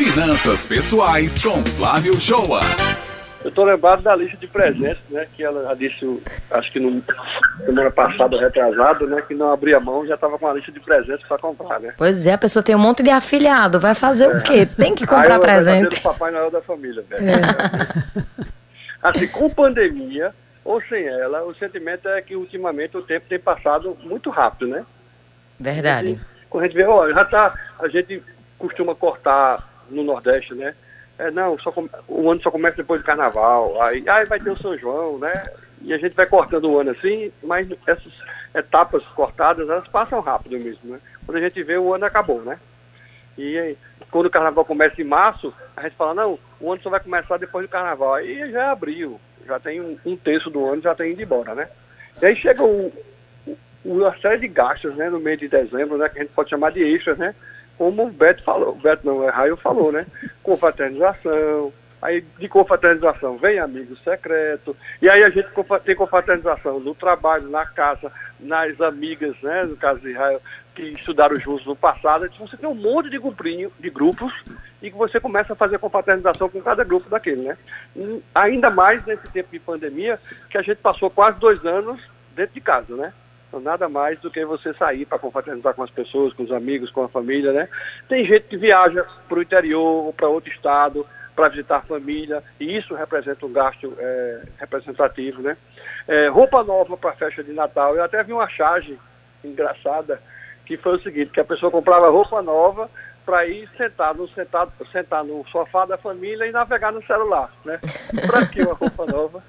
[0.00, 2.60] Finanças Pessoais com Flávio Shoa.
[3.44, 5.26] Eu estou lembrado da lista de presentes, né?
[5.36, 7.02] Que ela já disse, acho que no
[7.66, 9.20] semana passada, retrasado, né?
[9.20, 11.92] Que não abria mão, já estava com a lista de presentes para comprar, né?
[11.98, 14.38] Pois é, a pessoa tem um monte de afilhado, vai fazer é.
[14.38, 14.64] o quê?
[14.64, 15.98] Tem que comprar Aí presente.
[15.98, 17.22] O Papai Noel da família, velho.
[17.22, 18.46] É.
[19.06, 20.32] Assim, com pandemia
[20.64, 24.82] ou sem ela, o sentimento é que ultimamente o tempo tem passado muito rápido, né?
[25.58, 26.18] Verdade.
[26.48, 28.22] quando a gente vê, ó, já tá, a gente
[28.56, 30.74] costuma cortar no Nordeste, né?
[31.18, 31.72] É, não, só
[32.08, 35.46] o ano só começa depois do carnaval, aí, aí vai ter o São João, né?
[35.82, 38.12] E a gente vai cortando o ano assim, mas essas
[38.54, 41.00] etapas cortadas, elas passam rápido mesmo, né?
[41.24, 42.58] Quando a gente vê, o ano acabou, né?
[43.36, 43.78] E aí,
[44.10, 47.36] quando o carnaval começa em março, a gente fala, não, o ano só vai começar
[47.36, 48.14] depois do carnaval.
[48.14, 51.54] Aí já é abril, já tem um, um terço do ano, já tem indo embora,
[51.54, 51.68] né?
[52.20, 52.92] E aí chega o,
[53.84, 56.72] uma série de gastos, né, no mês de dezembro, né, que a gente pode chamar
[56.72, 57.34] de extras, né?
[57.80, 60.04] Como o Beto falou, o Beto não, é Raio falou, né?
[60.42, 61.72] Confraternização,
[62.02, 65.48] aí de confraternização vem amigo secreto, e aí a gente
[65.82, 70.42] tem confraternização no trabalho, na casa, nas amigas, né, no caso de Raio,
[70.74, 74.30] que estudaram juntos no passado, então você tem um monte de grupinho, de grupos,
[74.82, 77.56] e que você começa a fazer confraternização com cada grupo daquele, né?
[77.96, 80.20] E ainda mais nesse tempo de pandemia,
[80.50, 81.98] que a gente passou quase dois anos
[82.36, 83.10] dentro de casa, né?
[83.50, 86.88] Então, nada mais do que você sair para confraternizar com as pessoas, com os amigos,
[86.88, 87.68] com a família, né?
[88.08, 92.44] Tem gente que viaja para o interior ou para outro estado para visitar a família,
[92.60, 95.56] e isso representa um gasto é, representativo, né?
[96.06, 97.96] É, roupa nova para a festa de Natal.
[97.96, 98.96] Eu até vi uma charge
[99.44, 100.20] engraçada,
[100.64, 102.88] que foi o seguinte, que a pessoa comprava roupa nova
[103.26, 107.80] para ir sentar no, sentar, sentar no sofá da família e navegar no celular, né?
[108.26, 109.42] Para que uma roupa nova?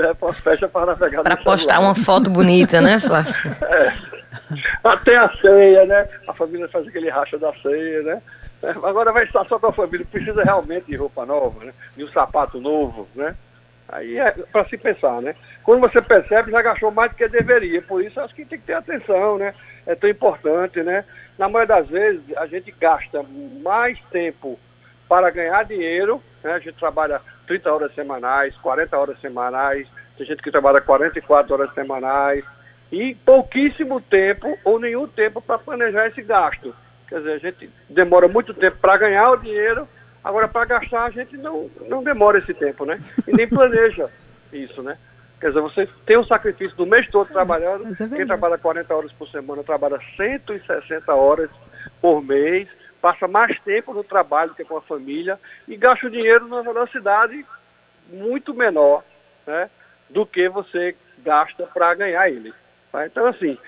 [0.00, 3.34] É para festa para navegar Para postar uma foto bonita, né, Flávio?
[3.62, 4.14] é.
[4.82, 6.08] Até a ceia, né?
[6.26, 8.22] A família faz aquele racha da ceia, né?
[8.62, 11.72] É, agora vai estar só com a família, precisa realmente de roupa nova, né?
[11.96, 13.34] De um sapato novo, né?
[13.88, 15.34] Aí é para se pensar, né?
[15.62, 17.80] Quando você percebe, já gastou mais do que deveria.
[17.82, 19.54] Por isso, acho que tem que ter atenção, né?
[19.86, 21.04] É tão importante, né?
[21.38, 23.24] Na maioria das vezes, a gente gasta
[23.62, 24.58] mais tempo
[25.08, 26.52] para ganhar dinheiro, né?
[26.52, 31.74] A gente trabalha 30 horas semanais, 40 horas semanais, tem gente que trabalha 44 horas
[31.74, 32.44] semanais,
[32.92, 36.74] e pouquíssimo tempo ou nenhum tempo para planejar esse gasto.
[37.08, 39.88] Quer dizer, a gente demora muito tempo para ganhar o dinheiro,
[40.22, 43.00] agora para gastar a gente não, não demora esse tempo, né?
[43.26, 44.08] E nem planeja
[44.52, 44.96] isso, né?
[45.40, 49.12] Quer dizer, você tem um sacrifício do mês todo trabalhando, é quem trabalha 40 horas
[49.12, 51.50] por semana trabalha 160 horas
[52.00, 52.68] por mês,
[53.04, 55.38] passa mais tempo no trabalho que com a família
[55.68, 57.44] e gasta o dinheiro numa velocidade
[58.08, 59.04] muito menor
[59.46, 59.68] né,
[60.08, 62.54] do que você gasta para ganhar ele.
[62.90, 63.04] Tá?
[63.04, 63.58] Então, assim,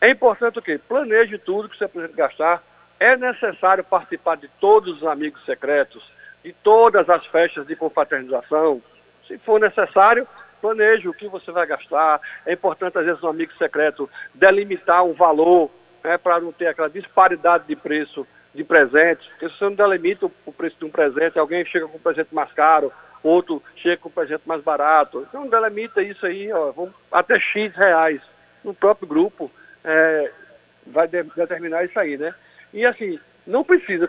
[0.00, 0.78] é importante o quê?
[0.78, 2.62] Planeje tudo que você precisa gastar.
[3.00, 6.08] É necessário participar de todos os amigos secretos,
[6.44, 8.80] de todas as festas de confraternização.
[9.26, 10.28] Se for necessário,
[10.62, 12.20] planeje o que você vai gastar.
[12.46, 15.68] É importante, às vezes, no amigo secreto delimitar um valor
[16.04, 20.26] né, para não ter aquela disparidade de preço de presentes, porque se você não delimita
[20.26, 24.08] o preço de um presente, alguém chega com um presente mais caro, outro chega com
[24.08, 25.26] um presente mais barato.
[25.28, 26.72] Então delimita isso aí, ó,
[27.12, 28.20] até X reais
[28.64, 29.50] no próprio grupo
[29.84, 30.30] é,
[30.86, 32.34] vai de, determinar isso aí, né?
[32.72, 34.08] E assim, não precisa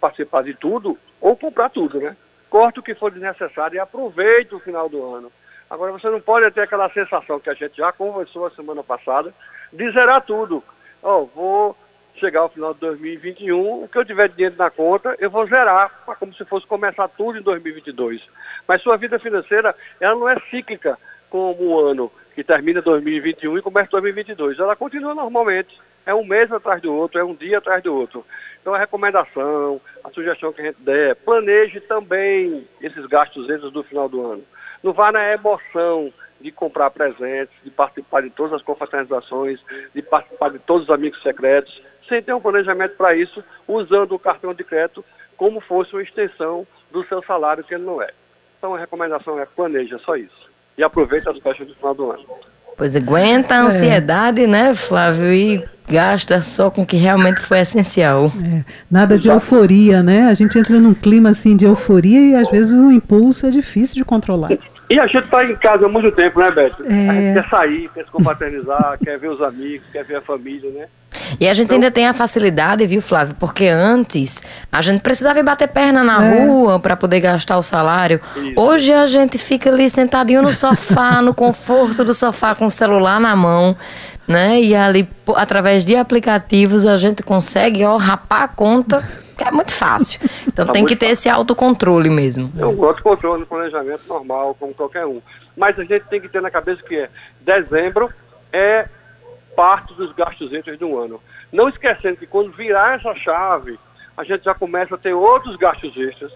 [0.00, 2.16] participar de tudo ou comprar tudo, né?
[2.48, 5.32] Corta o que for desnecessário e aproveite o final do ano.
[5.68, 9.34] Agora você não pode ter aquela sensação que a gente já conversou a semana passada
[9.72, 10.62] de zerar tudo.
[11.02, 11.76] Ó, oh, vou
[12.18, 15.46] chegar ao final de 2021, o que eu tiver de dinheiro na conta, eu vou
[15.46, 18.22] zerar, como se fosse começar tudo em 2022.
[18.66, 20.98] Mas sua vida financeira, ela não é cíclica
[21.30, 24.58] como o ano que termina 2021 e começa 2022.
[24.58, 25.80] Ela continua normalmente.
[26.04, 28.24] É um mês atrás do outro, é um dia atrás do outro.
[28.60, 33.82] Então a recomendação, a sugestão que a gente der, planeje também esses gastos extras do
[33.82, 34.44] final do ano.
[34.82, 39.58] Não vá na emoção de comprar presentes, de participar de todas as confraternizações,
[39.94, 44.18] de participar de todos os amigos secretos sem ter um planejamento para isso, usando o
[44.18, 45.04] cartão de crédito
[45.36, 48.10] como fosse uma extensão do seu salário, que ele não é.
[48.58, 50.46] Então a recomendação é planeja só isso.
[50.78, 52.24] E aproveita as festas do final do ano.
[52.76, 53.60] Pois aguenta a é.
[53.60, 54.46] ansiedade, é.
[54.46, 55.32] né, Flávio?
[55.32, 58.26] E gasta só com o que realmente foi essencial.
[58.26, 58.64] É.
[58.90, 60.26] Nada de euforia, né?
[60.26, 63.96] A gente entra num clima assim de euforia e às vezes o impulso é difícil
[63.96, 64.50] de controlar.
[64.88, 66.84] E a gente está em casa há muito tempo, né, Beto?
[66.84, 67.08] É.
[67.08, 70.70] A gente quer sair, quer se confraternizar, quer ver os amigos, quer ver a família,
[70.70, 70.86] né?
[71.40, 73.34] E a gente então, ainda tem a facilidade, viu, Flávio?
[73.38, 76.46] Porque antes a gente precisava ir bater perna na é.
[76.46, 78.20] rua para poder gastar o salário.
[78.36, 78.52] Isso.
[78.56, 83.20] Hoje a gente fica ali sentadinho no sofá, no conforto do sofá, com o celular
[83.20, 83.76] na mão,
[84.26, 84.60] né?
[84.60, 89.02] E ali, através de aplicativos, a gente consegue, ó, rapar a conta
[89.44, 90.20] é muito fácil.
[90.48, 91.12] Então Tá tem que ter fácil.
[91.12, 92.50] esse autocontrole mesmo.
[92.58, 95.20] É um autocontrole, um planejamento normal, como qualquer um.
[95.56, 97.08] Mas a gente tem que ter na cabeça que é
[97.40, 98.10] dezembro
[98.52, 98.86] é
[99.56, 101.20] parte dos gastos extras do ano.
[101.50, 103.78] Não esquecendo que quando virar essa chave,
[104.16, 106.30] a gente já começa a ter outros gastos extras,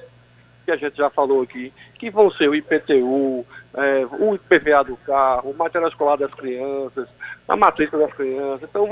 [0.64, 4.96] que a gente já falou aqui, que vão ser o IPTU, é, o IPVA do
[4.96, 7.08] carro, o material escolar das crianças,
[7.48, 8.86] a matrícula das crianças, então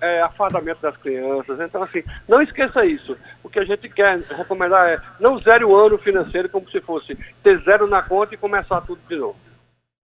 [0.00, 1.60] é, é, afastamento das crianças.
[1.60, 3.16] Então, assim, não esqueça isso.
[3.42, 7.16] O que a gente quer recomendar é não zere o ano financeiro como se fosse
[7.42, 9.36] ter zero na conta e começar tudo de novo.